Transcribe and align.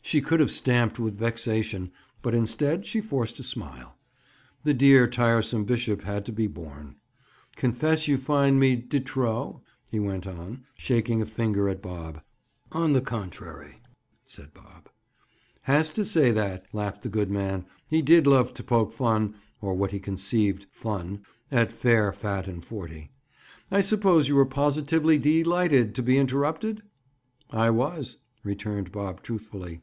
She 0.00 0.22
could 0.22 0.40
have 0.40 0.50
stamped 0.50 0.98
with 0.98 1.16
vexation, 1.18 1.92
but 2.22 2.34
instead, 2.34 2.86
she 2.86 3.02
forced 3.02 3.38
a 3.40 3.42
smile. 3.42 3.94
The 4.64 4.72
dear 4.72 5.06
tiresome 5.06 5.66
bishop 5.66 6.00
had 6.00 6.24
to 6.24 6.32
be 6.32 6.46
borne. 6.46 6.96
"Confess 7.56 8.08
you 8.08 8.16
find 8.16 8.58
me 8.58 8.74
de 8.76 9.00
trop?" 9.00 9.62
he 9.90 10.00
went 10.00 10.26
on, 10.26 10.64
shaking 10.74 11.20
a 11.20 11.26
finger 11.26 11.68
at 11.68 11.82
Bob. 11.82 12.22
"On 12.72 12.94
the 12.94 13.02
contrary," 13.02 13.82
said 14.24 14.54
Bob. 14.54 14.88
"Has 15.64 15.90
to 15.90 16.06
say 16.06 16.30
that," 16.30 16.64
laughed 16.72 17.02
the 17.02 17.10
good 17.10 17.30
man. 17.30 17.66
He 17.90 18.00
did 18.00 18.26
love 18.26 18.54
to 18.54 18.64
poke 18.64 18.92
fun 18.92 19.34
(or 19.60 19.74
what 19.74 19.90
he 19.92 19.98
conceived 20.00 20.64
"fun") 20.70 21.20
at 21.52 21.70
"fair, 21.70 22.14
fat 22.14 22.48
and 22.48 22.64
forty." 22.64 23.10
"I 23.70 23.82
suppose 23.82 24.26
you 24.26 24.36
were 24.36 24.46
positively 24.46 25.18
dee 25.18 25.44
lighted 25.44 25.94
to 25.96 26.02
be 26.02 26.16
interrupted?" 26.16 26.82
"I 27.50 27.68
was," 27.68 28.16
returned 28.42 28.90
Bob 28.90 29.20
truthfully. 29.20 29.82